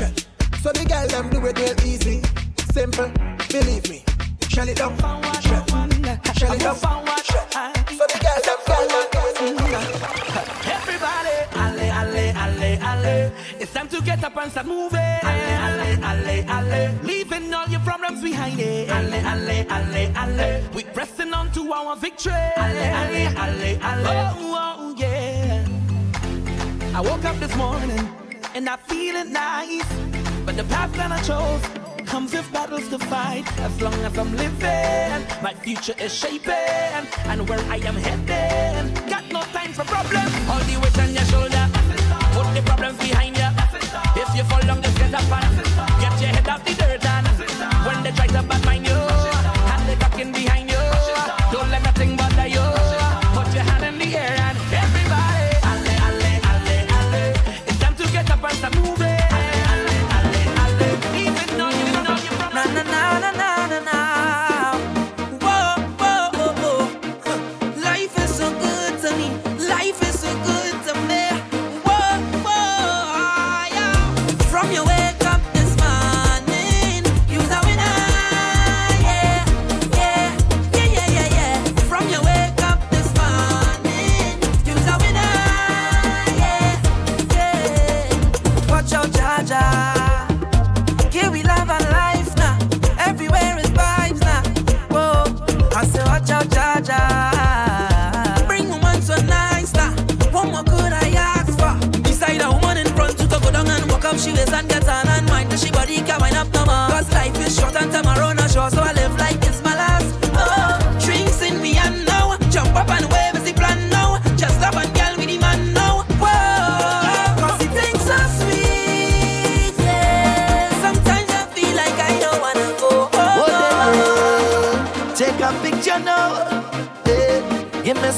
shell. 0.00 0.12
So 0.62 0.72
the 0.72 0.84
girl 0.84 1.06
them 1.08 1.30
do 1.30 1.46
it 1.46 1.58
real 1.58 1.80
easy, 1.86 2.22
simple. 2.72 3.10
Believe 3.48 3.88
me, 3.90 4.04
shell 4.48 4.68
it 4.68 4.76
down, 4.76 4.96
shell, 5.42 5.64
shell 6.38 6.52
it 6.52 6.60
down, 6.60 6.76
shell. 7.28 7.46
So 7.98 8.04
the 8.12 8.18
girl 8.24 8.40
them, 8.46 8.60
girl 8.68 8.86
them. 8.92 9.10
Everybody, 10.76 11.36
alle, 11.64 11.86
alle, 12.00 12.24
alle, 12.44 12.70
alle. 12.90 13.32
It's 13.60 13.72
time 13.72 13.88
to 13.88 14.00
get 14.02 14.24
up 14.24 14.36
and 14.36 14.50
start 14.50 14.66
moving. 14.66 15.18
Alle, 15.30 15.52
alle, 15.66 15.88
alle, 16.10 16.44
alle. 16.48 16.80
Leaving 17.02 17.52
all 17.52 17.68
your 17.68 17.80
problems 17.80 18.22
behind 18.22 18.60
it. 18.60 18.88
Alle, 18.88 19.18
alle, 19.32 19.66
alle, 19.68 20.12
alle. 20.16 20.62
We 20.74 20.84
pressing 20.84 21.32
on 21.32 21.50
to 21.52 21.72
our 21.72 21.96
victory. 21.96 22.32
Alle, 22.56 22.86
alle, 23.00 23.26
alle, 23.44 23.78
alle. 23.82 24.14
Oh, 24.38 24.56
oh, 24.78 24.94
yeah. 24.96 25.66
I 26.94 27.00
woke 27.00 27.24
up 27.24 27.38
this 27.38 27.54
morning 27.56 28.19
and 28.54 28.68
I 28.68 28.76
feel 28.76 29.16
it 29.16 29.28
nice. 29.28 29.86
But 30.44 30.56
the 30.56 30.64
path 30.64 30.92
that 30.94 31.12
I 31.12 31.20
chose 31.22 31.62
comes 32.06 32.32
with 32.32 32.50
battles 32.52 32.88
to 32.88 32.98
fight. 32.98 33.46
As 33.60 33.80
long 33.80 33.94
as 33.94 34.16
I'm 34.18 34.36
living, 34.36 35.42
my 35.42 35.54
future 35.62 35.94
is 35.98 36.14
shaping, 36.14 37.02
and 37.30 37.48
where 37.48 37.60
I 37.70 37.76
am 37.76 37.96
heading, 37.96 38.94
got 39.08 39.24
no 39.30 39.42
time 39.56 39.72
for 39.72 39.84
problems. 39.84 40.32
All 40.48 40.62
the 40.68 40.76
weight 40.82 40.98
on 40.98 41.14
your 41.14 41.26
shoulder, 41.32 41.64
put 42.34 42.54
the 42.54 42.62
problems 42.64 42.98
behind 42.98 43.36
you. 43.36 43.50
If 44.22 44.34
you 44.36 44.44
fall 44.44 44.62
down, 44.62 44.82
just 44.82 44.96
get 44.98 45.14
up 45.14 45.30
and 45.30 45.56
get 46.00 46.20
your 46.20 46.30
head 46.30 46.48
out 46.48 46.64
the 46.64 46.74
dirt. 46.74 47.04
And 47.04 47.26
when 47.86 48.02
they 48.02 48.12
try 48.12 48.26
to 48.26 48.42
bat 48.42 48.69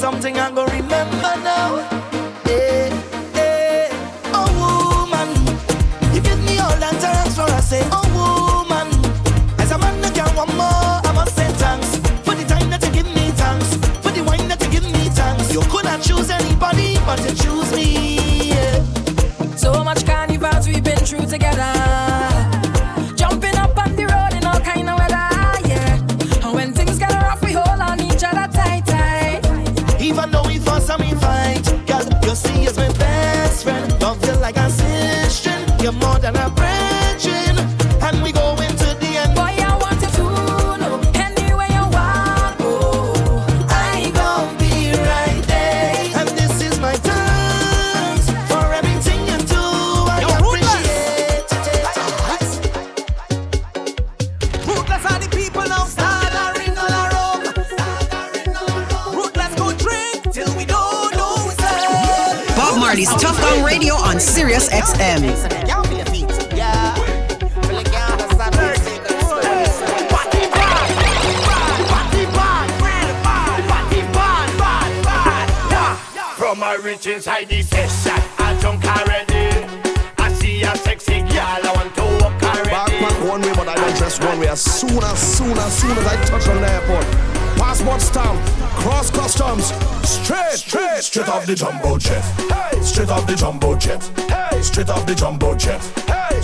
something 0.03 0.37
I'm 0.37 0.53
gonna. 0.53 0.82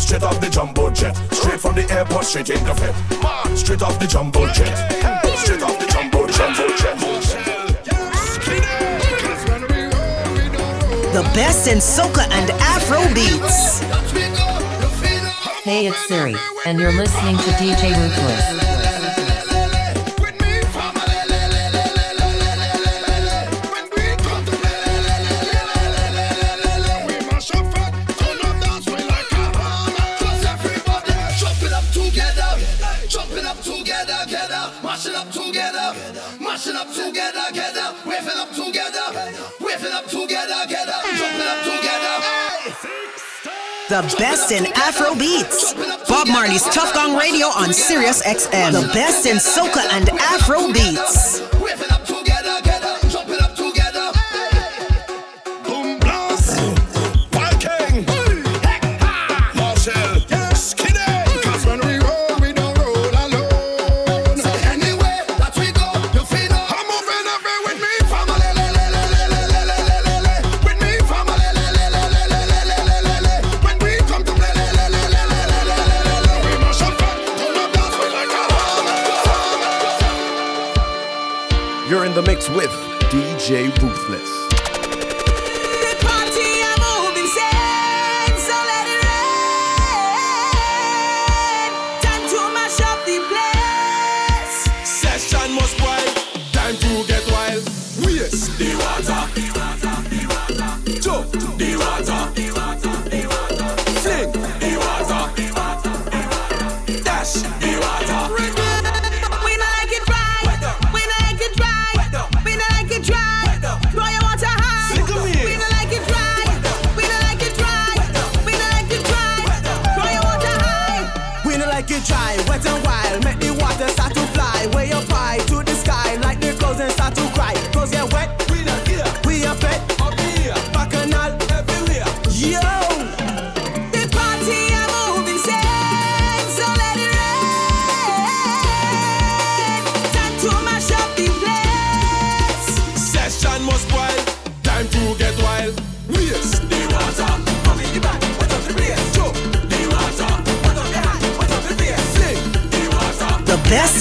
Straight 0.09 0.23
off 0.23 0.41
the 0.41 0.49
jumbo 0.49 0.89
jet. 0.89 1.15
Straight 1.31 1.59
from 1.59 1.75
the 1.75 1.87
airport, 1.91 2.25
straight 2.25 2.49
in 2.49 2.63
the 2.63 2.73
fit. 2.73 2.95
Straight 3.55 3.83
off 3.83 3.99
the 3.99 4.07
jumbo 4.07 4.47
jet. 4.47 4.75
Straight 5.37 5.61
off 5.61 5.77
the 5.77 5.85
jumbo 5.85 6.25
jet. 6.25 6.55
The 11.13 11.21
best 11.35 11.67
in 11.67 11.77
soca 11.77 12.27
and 12.31 12.49
afro 12.49 13.05
beats. 13.13 13.81
Hey, 15.61 15.85
it's 15.85 16.07
Siri, 16.07 16.33
and 16.65 16.79
you're 16.79 16.91
listening 16.91 17.37
to 17.37 17.51
DJ 17.61 17.93
Ruthless. 17.95 18.68
The 43.89 44.15
best 44.19 44.51
in 44.51 44.67
Afro 44.75 45.15
beats. 45.15 45.73
Bob 46.07 46.27
Marley's 46.27 46.63
Tuff 46.65 46.93
Gong 46.93 47.17
Radio 47.17 47.47
on 47.47 47.73
Sirius 47.73 48.21
XM. 48.21 48.71
The 48.71 48.93
best 48.93 49.25
in 49.25 49.37
soca 49.37 49.83
and 49.91 50.09
Afro 50.09 50.71
beats. 50.71 51.38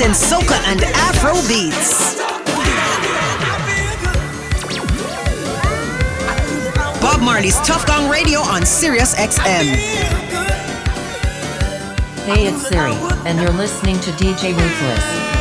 and 0.09 0.17
soca 0.17 0.59
and 0.69 0.83
afro 0.85 1.35
beats. 1.47 2.17
Bob 7.03 7.21
Marley's 7.21 7.61
Tuff 7.61 7.87
Gong 7.87 8.09
Radio 8.09 8.41
on 8.41 8.65
Sirius 8.65 9.15
XM. 9.17 9.67
Hey, 12.25 12.47
it's 12.47 12.67
Siri, 12.69 12.95
and 13.27 13.39
you're 13.39 13.51
listening 13.51 14.01
to 14.01 14.11
DJ 14.13 14.57
Ruthless. 14.57 15.38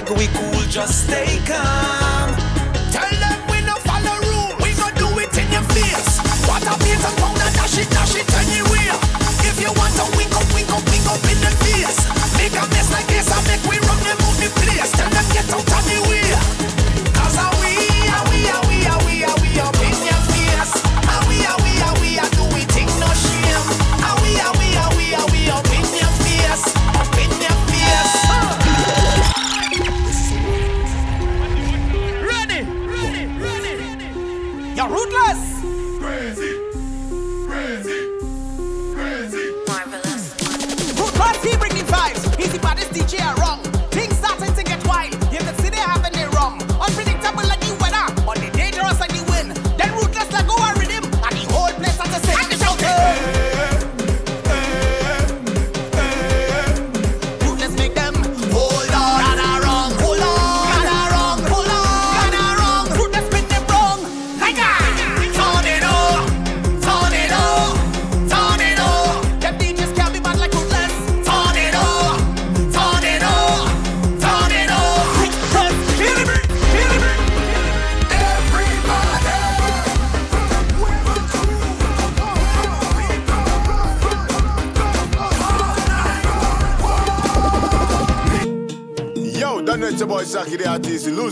like 0.00 0.18
we 0.18 0.26
cool, 0.28 0.62
just 0.68 1.04
stay 1.04 1.38
calm. 1.44 2.34
Tell 2.90 3.10
them 3.10 3.38
we 3.50 3.60
no 3.62 3.74
follow 3.76 4.16
rule, 4.28 4.56
we 4.62 4.72
gon' 4.74 4.94
do 4.94 5.18
it 5.18 5.36
in 5.36 5.52
your 5.52 5.62
face. 5.74 6.18
What 6.46 6.62
a 6.62 6.78
beat 6.78 7.04
of 7.04 7.16
powder 7.16 7.42
and 7.42 7.54
dash 7.54 7.78
it, 7.78 7.90
dash 7.90 8.16
it. 8.16 8.29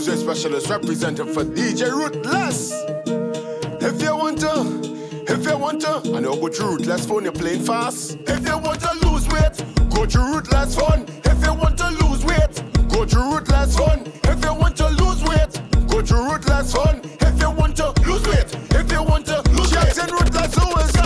DJ 0.09 0.17
Specialist 0.17 0.69
representative 0.71 1.31
for 1.35 1.43
DJ 1.43 1.91
Ruthless. 1.91 2.71
If 3.79 4.01
you 4.01 4.15
want 4.15 4.39
to, 4.39 5.31
if 5.31 5.45
you 5.45 5.55
want 5.55 5.81
to, 5.81 6.01
I 6.15 6.19
know 6.19 6.35
go 6.35 6.49
to 6.49 6.63
Ruthless 6.63 7.05
phone, 7.05 7.25
you're 7.25 7.31
playing 7.31 7.61
fast. 7.61 8.17
If 8.25 8.43
you 8.47 8.57
want 8.57 8.81
to 8.81 9.07
lose 9.07 9.27
weight, 9.27 9.63
go 9.91 10.07
to 10.07 10.19
Ruthless 10.19 10.75
phone. 10.75 11.05
If 11.25 11.45
you 11.45 11.53
want 11.53 11.77
to 11.77 11.89
lose 12.01 12.25
weight, 12.25 12.89
go 12.89 13.05
to 13.05 13.17
Ruthless 13.19 13.77
phone. 13.77 14.11
If 14.23 14.43
you 14.43 14.53
want 14.55 14.77
to 14.77 14.89
lose 14.89 15.23
weight, 15.25 15.87
go 15.87 16.01
to 16.01 16.15
Ruthless 16.15 16.73
phone. 16.73 17.01
If 17.21 17.39
you 17.39 17.51
want 17.51 17.77
to 17.77 17.93
lose 18.01 18.23
weight, 18.25 18.55
if 18.71 18.91
you 18.91 19.03
want 19.03 19.27
to 19.27 19.43
lose 19.51 19.71
weight, 19.75 19.93
Jackson 19.93 20.11
Ruthless 20.11 20.57
always. 20.57 20.98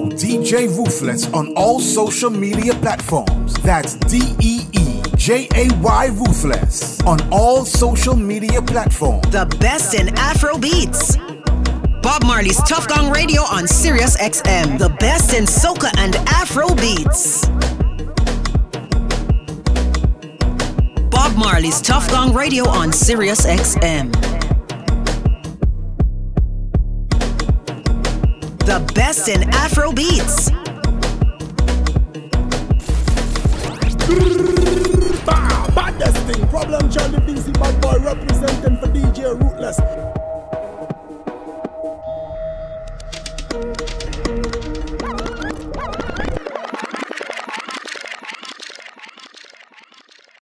follow 0.00 0.10
DJ 0.16 0.68
Ruthless 0.76 1.32
on 1.32 1.52
all 1.56 1.80
social 1.80 2.30
media 2.30 2.74
platforms. 2.74 3.54
That's 3.62 3.94
D 3.96 4.20
E 4.40 4.62
E 4.72 5.02
J 5.16 5.48
A 5.54 5.68
Y 5.80 6.06
Ruthless 6.06 7.00
on 7.02 7.18
all 7.30 7.64
social 7.64 8.16
media 8.16 8.62
platforms. 8.62 9.30
The 9.30 9.46
best 9.60 9.94
in 9.94 10.16
Afro 10.18 10.58
beats. 10.58 11.16
Bob 12.02 12.24
Marley's 12.24 12.62
Tuff 12.62 12.88
Gong 12.88 13.10
Radio 13.10 13.42
on 13.42 13.66
Sirius 13.66 14.16
XM. 14.16 14.78
The 14.78 14.88
best 15.00 15.34
in 15.34 15.44
soca 15.44 15.90
and 15.98 16.16
Afro 16.28 16.74
beats. 16.74 17.46
Bob 21.10 21.36
Marley's 21.36 21.80
Tuff 21.82 22.08
Gong 22.10 22.32
Radio 22.32 22.66
on 22.68 22.92
Sirius 22.92 23.44
XM. 23.44 24.29
best 29.20 29.28
in 29.28 29.48
Afro 29.54 29.92
beats. 29.92 30.50
Baddest 35.74 36.16
thing, 36.26 36.48
problem 36.48 36.90
child, 36.90 37.12
bad 37.12 37.80
boy 37.80 37.98
representing 38.00 38.76
for 38.78 38.86
DJ 38.88 39.38
Ruthless. 39.40 39.78